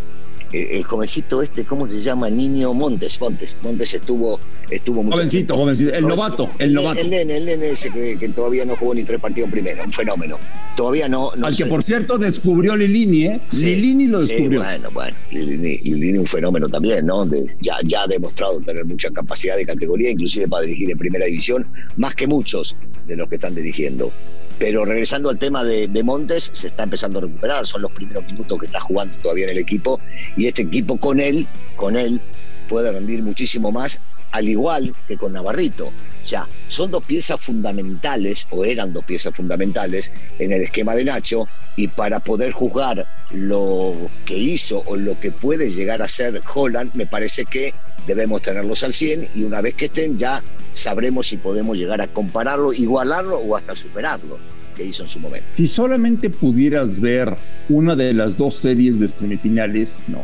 el 0.51 0.83
jovencito 0.83 1.41
este, 1.41 1.65
¿cómo 1.65 1.89
se 1.89 1.99
llama? 1.99 2.29
Niño 2.29 2.73
Montes, 2.73 3.19
Montes. 3.19 3.55
Montes 3.61 3.93
estuvo, 3.93 4.39
estuvo 4.69 5.03
mucho 5.03 5.17
Jovencito, 5.17 5.55
jovencito, 5.55 5.93
el 5.93 6.07
novato, 6.07 6.49
el 6.59 6.73
novato. 6.73 7.01
El, 7.01 7.09
nene, 7.09 7.37
el 7.37 7.45
nene 7.45 7.69
ese 7.69 7.91
que, 7.91 8.29
todavía 8.29 8.65
no 8.65 8.75
jugó 8.75 8.93
ni 8.95 9.03
tres 9.03 9.19
partidos 9.19 9.49
primero, 9.49 9.83
un 9.83 9.91
fenómeno. 9.91 10.37
Todavía 10.75 11.09
no. 11.09 11.31
Al 11.41 11.55
que 11.55 11.65
por 11.65 11.83
cierto 11.83 12.17
descubrió 12.17 12.75
Lilini, 12.75 13.25
¿eh? 13.25 13.41
Lilini 13.53 14.07
lo 14.07 14.19
descubrió. 14.19 14.61
Sí, 14.61 14.67
bueno, 14.67 14.89
bueno, 14.91 15.17
Lilini, 15.31 15.77
Lilini, 15.79 16.17
un 16.19 16.27
fenómeno 16.27 16.67
también, 16.67 17.05
¿no? 17.05 17.27
ya, 17.61 17.77
ya 17.83 18.03
ha 18.03 18.07
demostrado 18.07 18.59
tener 18.61 18.85
mucha 18.85 19.09
capacidad 19.09 19.55
de 19.55 19.65
categoría, 19.65 20.09
inclusive 20.11 20.47
para 20.47 20.63
dirigir 20.63 20.91
en 20.91 20.97
primera 20.97 21.25
división, 21.25 21.67
más 21.97 22.15
que 22.15 22.27
muchos 22.27 22.75
de 23.07 23.15
los 23.15 23.27
que 23.27 23.35
están 23.35 23.55
dirigiendo. 23.55 24.11
Pero 24.59 24.85
regresando 24.85 25.29
al 25.29 25.37
tema 25.37 25.63
de, 25.63 25.87
Montes, 26.03 26.49
se 26.51 26.67
está 26.67 26.83
empezando 26.83 27.19
a 27.19 27.23
recuperar, 27.23 27.67
son 27.67 27.83
los 27.83 27.91
primeros 27.91 28.25
minutos 28.25 28.59
que 28.59 28.65
está 28.65 28.79
jugando 28.79 29.15
todavía 29.17 29.45
en 29.45 29.51
el 29.51 29.59
equipo 29.59 29.99
y 30.35 30.47
este 30.47 30.63
equipo 30.63 30.97
con 30.97 31.19
él, 31.19 31.45
con 31.75 31.95
él 31.95 32.21
puede 32.67 32.91
rendir 32.91 33.21
muchísimo 33.21 33.71
más, 33.71 34.01
al 34.31 34.49
igual 34.49 34.93
que 35.07 35.17
con 35.17 35.33
Navarrito. 35.33 35.87
O 35.87 36.27
sea, 36.27 36.47
son 36.67 36.91
dos 36.91 37.05
piezas 37.05 37.39
fundamentales, 37.39 38.47
o 38.49 38.65
eran 38.65 38.91
dos 38.91 39.05
piezas 39.05 39.33
fundamentales 39.35 40.11
en 40.39 40.51
el 40.51 40.61
esquema 40.61 40.95
de 40.95 41.05
Nacho, 41.05 41.47
y 41.75 41.87
para 41.87 42.19
poder 42.19 42.51
juzgar 42.51 43.07
lo 43.31 43.95
que 44.25 44.37
hizo 44.37 44.83
o 44.87 44.97
lo 44.97 45.19
que 45.19 45.31
puede 45.31 45.69
llegar 45.69 46.01
a 46.01 46.07
ser 46.07 46.41
Holland, 46.53 46.93
me 46.95 47.05
parece 47.05 47.45
que 47.45 47.73
debemos 48.07 48.41
tenerlos 48.41 48.83
al 48.83 48.93
100 48.93 49.29
y 49.35 49.43
una 49.43 49.61
vez 49.61 49.75
que 49.75 49.85
estén 49.85 50.17
ya 50.17 50.41
sabremos 50.73 51.27
si 51.27 51.37
podemos 51.37 51.77
llegar 51.77 52.01
a 52.01 52.07
compararlo, 52.07 52.73
igualarlo 52.73 53.37
o 53.37 53.55
hasta 53.55 53.75
superarlo 53.75 54.37
que 54.75 54.85
hizo 54.85 55.03
en 55.03 55.09
su 55.09 55.19
momento. 55.19 55.47
Si 55.51 55.67
solamente 55.67 56.29
pudieras 56.29 56.99
ver 56.99 57.35
una 57.69 57.95
de 57.95 58.13
las 58.13 58.37
dos 58.37 58.55
series 58.55 58.99
de 58.99 59.07
semifinales, 59.07 59.99
no. 60.07 60.21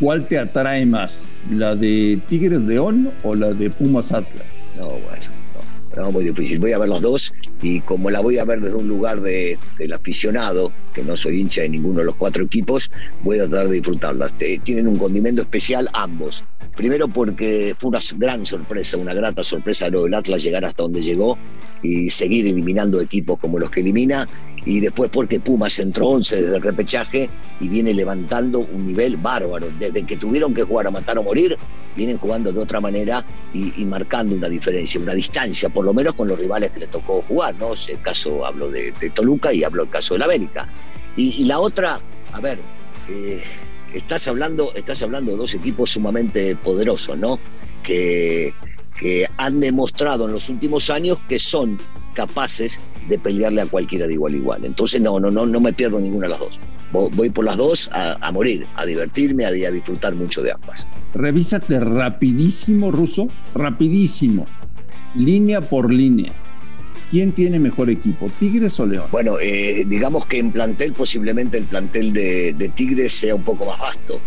¿cuál 0.00 0.26
te 0.26 0.38
atrae 0.38 0.84
más? 0.86 1.28
¿La 1.50 1.76
de 1.76 2.20
Tigres 2.28 2.60
León 2.60 3.10
o 3.22 3.34
la 3.34 3.52
de 3.52 3.70
Pumas 3.70 4.12
Atlas? 4.12 4.60
No, 4.76 4.88
bueno 4.88 5.43
no, 5.96 6.12
muy 6.12 6.24
difícil. 6.24 6.58
Voy 6.58 6.72
a 6.72 6.78
ver 6.78 6.88
los 6.88 7.00
dos 7.00 7.34
y 7.62 7.80
como 7.80 8.10
la 8.10 8.20
voy 8.20 8.38
a 8.38 8.44
ver 8.44 8.60
desde 8.60 8.76
un 8.76 8.88
lugar 8.88 9.20
de, 9.20 9.58
del 9.78 9.92
aficionado, 9.92 10.72
que 10.92 11.02
no 11.02 11.16
soy 11.16 11.40
hincha 11.40 11.62
de 11.62 11.68
ninguno 11.68 12.00
de 12.00 12.06
los 12.06 12.16
cuatro 12.16 12.44
equipos, 12.44 12.90
voy 13.22 13.38
a 13.38 13.48
tratar 13.48 13.68
de 13.68 13.74
disfrutarlas. 13.76 14.34
Tienen 14.36 14.88
un 14.88 14.96
condimento 14.96 15.42
especial 15.42 15.88
ambos. 15.92 16.44
Primero 16.76 17.06
porque 17.06 17.74
fue 17.78 17.90
una 17.90 18.00
gran 18.16 18.44
sorpresa, 18.44 18.96
una 18.96 19.14
grata 19.14 19.44
sorpresa 19.44 19.88
lo 19.88 20.04
del 20.04 20.14
Atlas 20.14 20.42
llegar 20.42 20.64
hasta 20.64 20.82
donde 20.82 21.02
llegó 21.02 21.38
y 21.82 22.10
seguir 22.10 22.46
eliminando 22.46 23.00
equipos 23.00 23.38
como 23.38 23.58
los 23.58 23.70
que 23.70 23.80
elimina. 23.80 24.26
Y 24.64 24.80
después 24.80 25.10
porque 25.10 25.40
Pumas 25.40 25.78
entró 25.78 26.08
11 26.08 26.42
desde 26.42 26.56
el 26.56 26.62
repechaje 26.62 27.28
y 27.60 27.68
viene 27.68 27.92
levantando 27.92 28.60
un 28.60 28.86
nivel 28.86 29.16
bárbaro. 29.16 29.68
Desde 29.78 30.04
que 30.04 30.16
tuvieron 30.16 30.54
que 30.54 30.62
jugar 30.62 30.86
a 30.86 30.90
matar 30.90 31.18
o 31.18 31.22
morir, 31.22 31.56
vienen 31.94 32.18
jugando 32.18 32.52
de 32.52 32.60
otra 32.60 32.80
manera 32.80 33.24
y, 33.52 33.84
marcando 33.84 34.34
una 34.34 34.48
diferencia, 34.48 35.00
una 35.00 35.14
distancia, 35.14 35.68
por 35.68 35.84
lo 35.84 35.92
menos 35.92 36.14
con 36.14 36.28
los 36.28 36.38
rivales 36.38 36.70
que 36.70 36.80
le 36.80 36.86
tocó 36.86 37.22
jugar. 37.22 37.56
¿no? 37.56 37.72
El 37.74 38.00
caso 38.00 38.46
hablo 38.46 38.70
de, 38.70 38.92
Toluca 39.14 39.52
y 39.52 39.64
hablo 39.64 39.82
del 39.82 39.92
caso 39.92 40.14
de 40.14 40.20
la 40.20 40.24
América. 40.26 40.68
Y, 41.16 41.44
la 41.44 41.58
otra, 41.60 42.00
a 42.32 42.40
ver, 42.40 42.58
eh, 43.08 43.42
estás, 43.92 44.26
hablando, 44.28 44.72
estás 44.74 45.02
hablando 45.02 45.32
de 45.32 45.38
dos 45.38 45.54
equipos 45.54 45.90
sumamente 45.90 46.56
poderosos, 46.56 47.16
¿no? 47.18 47.38
Que 47.82 48.52
que 48.98 49.26
han 49.36 49.60
demostrado 49.60 50.26
en 50.26 50.32
los 50.32 50.48
últimos 50.48 50.90
años 50.90 51.18
que 51.28 51.38
son 51.38 51.78
capaces 52.14 52.80
de 53.08 53.18
pelearle 53.18 53.62
a 53.62 53.66
cualquiera 53.66 54.06
de 54.06 54.14
igual 54.14 54.34
a 54.34 54.36
igual. 54.36 54.64
Entonces 54.64 55.00
no, 55.00 55.18
no, 55.20 55.30
no, 55.30 55.46
no 55.46 55.60
me 55.60 55.72
pierdo 55.72 56.00
ninguna 56.00 56.26
de 56.26 56.30
las 56.30 56.40
dos. 56.40 56.60
Voy 56.92 57.30
por 57.30 57.44
las 57.44 57.56
dos 57.56 57.90
a, 57.92 58.30
morir, 58.30 58.66
a 58.76 58.86
divertirme, 58.86 59.44
a, 59.44 59.48
a, 59.48 59.70
disfrutar 59.70 60.14
mucho 60.14 60.42
de 60.42 60.52
ambas. 60.52 60.86
Revísate 61.12 61.80
rapidísimo, 61.80 62.92
Ruso, 62.92 63.28
rapidísimo, 63.54 64.46
línea 65.16 65.60
por 65.60 65.92
línea. 65.92 66.32
¿Quién 67.10 67.32
tiene 67.32 67.58
mejor 67.58 67.90
equipo, 67.90 68.30
Tigres 68.38 68.78
o 68.78 68.86
León? 68.86 69.06
Bueno, 69.10 69.38
eh, 69.40 69.84
digamos 69.86 70.26
que 70.26 70.38
en 70.38 70.52
plantel 70.52 70.92
posiblemente 70.92 71.58
el 71.58 71.64
plantel 71.64 72.12
de, 72.12 72.54
de 72.54 72.68
Tigres 72.68 73.12
sea 73.12 73.34
un 73.34 73.44
poco 73.44 73.66
más 73.66 73.78
vasto, 73.78 74.20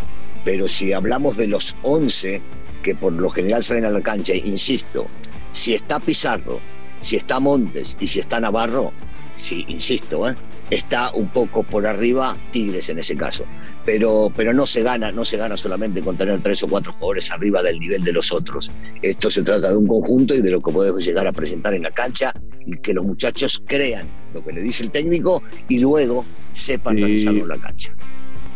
pero 0.46 0.68
si 0.68 0.94
hablamos 0.94 1.38
de 1.38 1.48
los 1.48 1.76
11 1.84 2.42
que 2.84 2.96
por 2.96 3.12
lo 3.14 3.30
general 3.30 3.64
salen 3.64 3.86
a 3.86 3.90
la 3.90 4.02
cancha, 4.02 4.34
insisto, 4.34 5.08
si 5.52 5.74
está 5.74 6.00
Pizarro, 6.00 6.60
si 7.02 7.16
está 7.16 7.40
Montes 7.40 7.98
y 8.00 8.08
si 8.08 8.20
está 8.20 8.40
Navarro, 8.40 8.92
sí, 9.36 9.66
insisto, 9.68 10.28
¿eh? 10.28 10.36
está 10.70 11.12
un 11.14 11.28
poco 11.30 11.64
por 11.64 11.86
arriba 11.86 12.36
Tigres 12.52 12.90
en 12.90 13.00
ese 13.00 13.16
caso. 13.16 13.46
Pero, 13.86 14.32
pero 14.36 14.54
no 14.54 14.68
se 14.68 14.84
gana, 14.84 15.14
no 15.14 15.24
se 15.24 15.38
gana 15.38 15.56
solamente 15.56 16.02
con 16.02 16.18
tener 16.18 16.42
tres 16.42 16.62
o 16.64 16.68
cuatro 16.68 16.92
jugadores 16.94 17.32
arriba 17.32 17.64
del 17.64 17.80
nivel 17.80 18.04
de 18.04 18.12
los 18.12 18.34
otros. 18.34 18.70
Esto 19.02 19.32
se 19.32 19.44
trata 19.44 19.72
de 19.72 19.78
un 19.78 19.88
conjunto 19.88 20.36
y 20.36 20.42
de 20.42 20.52
lo 20.52 20.60
que 20.60 20.74
podemos 20.74 21.06
llegar 21.06 21.26
a 21.26 21.32
presentar 21.32 21.74
en 21.74 21.84
la 21.84 21.92
cancha 21.92 22.34
y 22.66 22.78
que 22.80 22.94
los 22.94 23.06
muchachos 23.06 23.64
crean 23.66 24.06
lo 24.34 24.44
que 24.44 24.52
le 24.52 24.62
dice 24.62 24.84
el 24.84 24.92
técnico 24.92 25.42
y 25.70 25.80
luego 25.80 26.26
sepan 26.52 26.98
realizarlo 26.98 27.44
en 27.44 27.48
la 27.48 27.58
cancha. 27.58 27.94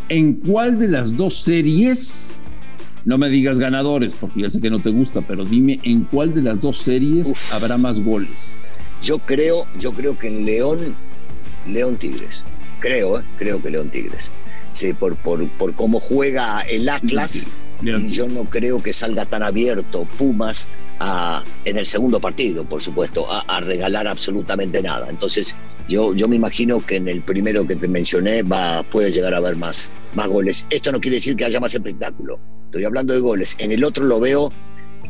¿En 0.10 0.34
cuál 0.34 0.78
de 0.78 0.90
las 0.90 1.16
dos 1.16 1.44
series 1.44 2.36
no 3.06 3.18
me 3.18 3.30
digas 3.30 3.60
ganadores, 3.60 4.16
porque 4.20 4.42
ya 4.42 4.50
sé 4.50 4.62
que 4.62 4.70
no 4.70 4.80
te 4.80 4.90
gusta, 4.90 5.22
pero 5.22 5.46
dime 5.46 5.80
en 5.84 6.04
cuál 6.04 6.34
de 6.34 6.42
las 6.42 6.62
dos 6.62 6.78
series 6.78 7.52
habrá 7.54 7.78
más 7.78 8.00
goles. 8.00 8.52
Yo 9.02 9.18
creo, 9.20 9.66
yo 9.80 9.94
creo 9.94 10.18
que 10.18 10.28
en 10.28 10.46
León, 10.46 10.96
León 11.68 11.98
Tigres. 11.98 12.46
Creo, 12.80 13.20
¿eh? 13.20 13.24
creo 13.38 13.62
que 13.62 13.70
León 13.72 13.90
Tigres. 13.90 14.32
Sí, 14.74 14.94
por, 14.94 15.16
por, 15.18 15.48
por 15.52 15.76
cómo 15.76 16.00
juega 16.00 16.62
el 16.62 16.88
Atlas. 16.88 17.48
Y 17.84 18.10
yo 18.10 18.30
no 18.30 18.44
creo 18.44 18.82
que 18.82 18.94
salga 18.94 19.26
tan 19.26 19.42
abierto 19.42 20.04
Pumas 20.18 20.70
a, 21.00 21.44
en 21.66 21.78
el 21.78 21.88
segundo 21.88 22.20
partido, 22.20 22.64
por 22.64 22.82
supuesto, 22.82 23.26
a, 23.32 23.60
regalar 23.60 24.08
absolutamente 24.08 24.84
nada. 24.84 25.08
Entonces, 25.10 25.56
yo, 25.90 26.14
yo 26.14 26.28
me 26.28 26.36
imagino 26.36 26.80
que 26.86 26.98
en 26.98 27.08
el 27.08 27.24
primero 27.24 27.66
que 27.66 27.76
te 27.76 27.88
mencioné 27.88 28.44
va, 28.44 28.84
puede 28.84 29.12
llegar 29.12 29.34
a 29.34 29.38
haber 29.38 29.56
más, 29.56 29.92
más 30.14 30.28
goles. 30.28 30.68
Esto 30.70 30.92
no 30.92 31.00
quiere 31.00 31.16
decir 31.16 31.36
que 31.36 31.46
haya 31.46 31.60
más 31.60 31.74
espectáculo 31.74 32.40
estoy 32.72 32.86
hablando 32.86 33.14
de 33.14 33.20
goles. 33.20 33.58
En 33.60 33.72
el 33.72 33.84
otro 33.84 34.06
lo 34.06 34.20
veo 34.22 34.52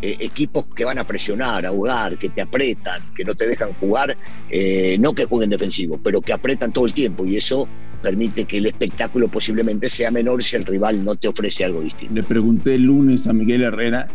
eh, 0.02 0.18
equipos 0.20 0.66
que 0.76 0.84
van 0.84 0.98
a 0.98 1.06
presionar, 1.06 1.64
a 1.64 1.70
jugar, 1.70 2.18
que 2.18 2.30
te 2.30 2.42
apretan, 2.42 3.02
que 3.16 3.24
no 3.24 3.36
te 3.36 3.48
dejan 3.48 3.72
jugar, 3.74 4.18
eh, 4.50 4.98
no 5.00 5.14
que 5.14 5.26
jueguen 5.26 5.52
defensivo, 5.52 6.00
pero 6.04 6.22
que 6.22 6.34
apretan 6.34 6.74
todo 6.74 6.88
el 6.88 6.94
tiempo 6.94 7.24
y 7.24 7.38
eso 7.38 7.68
permite 8.02 8.46
que 8.46 8.58
el 8.58 8.66
espectáculo 8.66 9.28
posiblemente 9.28 9.90
sea 9.90 10.10
menor 10.10 10.42
si 10.42 10.56
el 10.56 10.66
rival 10.66 11.06
no 11.06 11.14
te 11.16 11.28
ofrece 11.28 11.66
algo 11.66 11.82
distinto. 11.82 12.16
Le 12.16 12.24
pregunté 12.24 12.74
el 12.74 12.82
lunes 12.82 13.28
a 13.28 13.34
Miguel 13.34 13.62
Herrera 13.62 14.08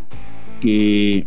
que 0.59 1.25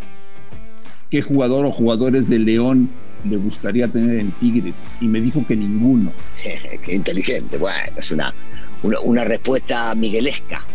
qué 1.11 1.23
jugador 1.23 1.65
o 1.65 1.71
jugadores 1.71 2.29
de 2.29 2.39
León 2.39 2.91
le 3.25 3.39
gustaría 3.39 3.89
tener 3.89 4.19
en 4.19 4.31
Tigres 4.33 4.87
y 5.01 5.07
me 5.07 5.23
dijo 5.23 5.47
que 5.47 5.57
ninguno. 5.57 6.13
qué 6.85 6.95
inteligente, 6.95 7.57
bueno, 7.57 7.95
es 7.97 8.11
una, 8.11 8.35
una, 8.83 9.01
una 9.01 9.25
respuesta 9.25 9.95
miguelesca 9.95 10.67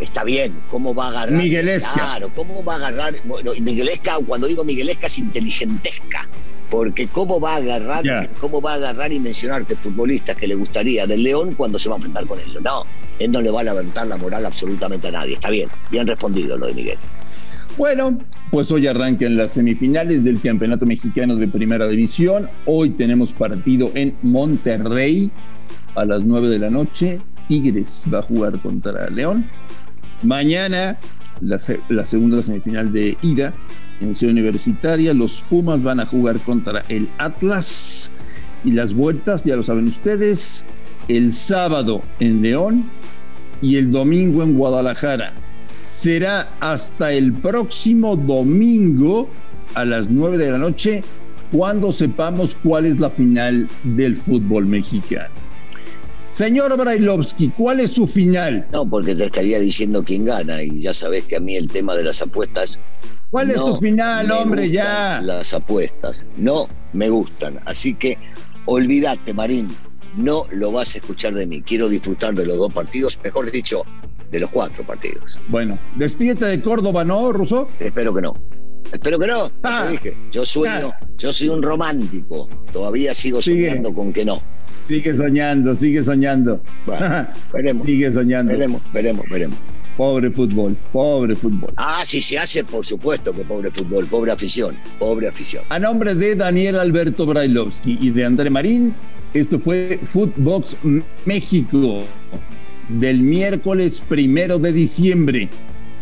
está 0.00 0.24
bien, 0.24 0.60
¿cómo 0.70 0.94
va 0.94 1.06
a 1.06 1.08
agarrar? 1.08 1.32
Miguelesca. 1.32 1.92
Claro, 1.92 2.30
¿cómo 2.34 2.64
va 2.64 2.74
a 2.74 2.76
agarrar? 2.76 3.14
Bueno, 3.24 3.52
Miguelesca, 3.60 4.18
cuando 4.26 4.46
digo 4.46 4.64
Miguelesca 4.64 5.06
es 5.06 5.18
inteligentesca, 5.18 6.28
porque 6.70 7.06
¿cómo 7.06 7.40
va 7.40 7.54
a 7.54 7.56
agarrar, 7.56 8.30
cómo 8.40 8.60
va 8.60 8.72
a 8.72 8.74
agarrar 8.74 9.12
y 9.12 9.20
mencionarte 9.20 9.76
futbolistas 9.76 10.36
que 10.36 10.46
le 10.46 10.54
gustaría 10.54 11.06
del 11.06 11.22
León 11.22 11.54
cuando 11.54 11.78
se 11.78 11.88
va 11.88 11.94
a 11.94 11.98
enfrentar 11.98 12.26
con 12.26 12.38
ellos? 12.40 12.62
No, 12.62 12.84
él 13.18 13.30
no 13.30 13.40
le 13.40 13.50
va 13.50 13.60
a 13.60 13.64
levantar 13.64 14.06
la 14.06 14.16
moral 14.16 14.44
absolutamente 14.46 15.08
a 15.08 15.12
nadie. 15.12 15.34
Está 15.34 15.50
bien, 15.50 15.68
bien 15.90 16.06
respondido 16.06 16.56
lo 16.56 16.66
de 16.66 16.74
Miguel. 16.74 16.98
Bueno, 17.76 18.16
pues 18.52 18.70
hoy 18.70 18.86
arrancan 18.86 19.36
las 19.36 19.52
semifinales 19.52 20.22
del 20.22 20.40
Campeonato 20.40 20.86
Mexicano 20.86 21.34
de 21.34 21.48
Primera 21.48 21.88
División. 21.88 22.48
Hoy 22.66 22.90
tenemos 22.90 23.32
partido 23.32 23.90
en 23.94 24.14
Monterrey 24.22 25.32
a 25.96 26.04
las 26.04 26.22
9 26.24 26.48
de 26.48 26.58
la 26.60 26.70
noche. 26.70 27.20
Tigres 27.48 28.04
va 28.12 28.20
a 28.20 28.22
jugar 28.22 28.60
contra 28.60 29.10
León. 29.10 29.50
Mañana, 30.22 30.98
la, 31.40 32.04
segunda 32.04 32.42
semifinal 32.42 32.92
de 32.92 33.18
ida 33.22 33.52
en 34.00 34.14
Ciudad 34.14 34.32
Universitaria, 34.32 35.14
los 35.14 35.42
Pumas 35.42 35.82
van 35.82 36.00
a 36.00 36.06
jugar 36.06 36.40
contra 36.40 36.84
el 36.88 37.08
Atlas. 37.18 38.10
Y 38.64 38.70
las 38.70 38.94
vueltas, 38.94 39.44
ya 39.44 39.56
lo 39.56 39.62
saben 39.62 39.88
ustedes, 39.88 40.64
el 41.08 41.32
sábado 41.32 42.02
en 42.18 42.40
León 42.40 42.84
y 43.60 43.76
el 43.76 43.90
domingo 43.90 44.42
en 44.42 44.54
Guadalajara. 44.54 45.34
Será 45.88 46.56
hasta 46.60 47.12
el 47.12 47.32
próximo 47.32 48.16
domingo 48.16 49.28
a 49.74 49.84
las 49.84 50.08
9 50.08 50.38
de 50.38 50.50
la 50.50 50.58
noche 50.58 51.02
cuando 51.52 51.92
sepamos 51.92 52.56
cuál 52.62 52.86
es 52.86 53.00
la 53.00 53.10
final 53.10 53.68
del 53.82 54.16
fútbol 54.16 54.66
mexicano. 54.66 55.43
Señor 56.34 56.76
Brailovsky, 56.76 57.50
¿cuál 57.50 57.78
es 57.78 57.92
su 57.92 58.08
final? 58.08 58.66
No, 58.72 58.84
porque 58.90 59.14
te 59.14 59.26
estaría 59.26 59.60
diciendo 59.60 60.02
quién 60.02 60.24
gana 60.24 60.64
y 60.64 60.82
ya 60.82 60.92
sabes 60.92 61.22
que 61.26 61.36
a 61.36 61.40
mí 61.40 61.54
el 61.54 61.68
tema 61.68 61.94
de 61.94 62.02
las 62.02 62.20
apuestas. 62.22 62.80
¿Cuál 63.30 63.52
es 63.52 63.56
tu 63.56 63.76
final, 63.76 64.28
hombre, 64.32 64.68
ya? 64.68 65.20
Las 65.22 65.54
apuestas 65.54 66.26
no 66.36 66.66
me 66.92 67.08
gustan, 67.08 67.60
así 67.66 67.94
que 67.94 68.18
olvídate, 68.64 69.32
Marín, 69.32 69.68
no 70.16 70.48
lo 70.50 70.72
vas 70.72 70.96
a 70.96 70.98
escuchar 70.98 71.34
de 71.34 71.46
mí. 71.46 71.62
Quiero 71.62 71.88
disfrutar 71.88 72.34
de 72.34 72.46
los 72.46 72.56
dos 72.56 72.72
partidos, 72.72 73.20
mejor 73.22 73.52
dicho, 73.52 73.84
de 74.32 74.40
los 74.40 74.50
cuatro 74.50 74.84
partidos. 74.84 75.38
Bueno, 75.48 75.78
despídete 75.94 76.46
de 76.46 76.60
Córdoba, 76.60 77.04
¿no, 77.04 77.30
Russo? 77.32 77.68
Espero 77.78 78.12
que 78.12 78.22
no. 78.22 78.34
Espero 78.94 79.18
que 79.18 79.26
no. 79.26 79.50
Ah, 79.64 79.88
dije. 79.90 80.16
Yo 80.30 80.46
sueño, 80.46 80.92
yo 81.18 81.32
soy 81.32 81.48
un 81.48 81.60
romántico. 81.62 82.48
Todavía 82.72 83.12
sigo 83.12 83.42
soñando 83.42 83.92
con 83.92 84.12
que 84.12 84.24
no. 84.24 84.40
Sigue 84.86 85.16
soñando, 85.16 85.74
sigue 85.74 86.00
soñando. 86.00 86.62
veremos. 87.52 87.84
Sigue 87.84 88.12
soñando. 88.12 88.52
Veremos, 88.52 88.80
veremos, 88.92 89.26
veremos. 89.28 89.58
Pobre 89.96 90.30
fútbol, 90.30 90.76
pobre 90.92 91.34
fútbol. 91.34 91.72
Ah, 91.76 92.02
si 92.06 92.22
se 92.22 92.38
hace, 92.38 92.62
por 92.62 92.86
supuesto 92.86 93.32
que 93.32 93.44
pobre 93.44 93.70
fútbol, 93.72 94.06
pobre 94.06 94.30
afición, 94.30 94.76
pobre 95.00 95.26
afición. 95.28 95.64
A 95.70 95.78
nombre 95.80 96.14
de 96.14 96.36
Daniel 96.36 96.76
Alberto 96.76 97.26
Brailovsky 97.26 97.98
y 98.00 98.10
de 98.10 98.24
André 98.24 98.48
Marín, 98.48 98.94
esto 99.32 99.58
fue 99.58 99.98
Footbox 100.04 100.76
México 101.24 102.00
del 102.88 103.20
miércoles 103.20 104.02
primero 104.08 104.60
de 104.60 104.72
diciembre. 104.72 105.48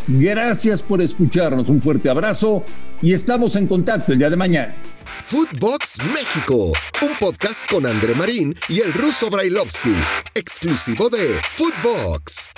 Gracias 0.07 0.81
por 0.81 1.01
escucharnos, 1.01 1.69
un 1.69 1.81
fuerte 1.81 2.09
abrazo 2.09 2.63
y 3.01 3.13
estamos 3.13 3.55
en 3.55 3.67
contacto 3.67 4.11
el 4.11 4.19
día 4.19 4.29
de 4.29 4.35
mañana. 4.35 4.75
Footbox 5.23 5.97
México, 6.03 6.73
un 7.01 7.17
podcast 7.19 7.65
con 7.69 7.85
André 7.85 8.13
Marín 8.13 8.53
y 8.67 8.81
el 8.81 8.91
ruso 8.91 9.29
Brailovsky, 9.29 9.95
exclusivo 10.35 11.09
de 11.09 11.39
Footbox. 11.53 12.49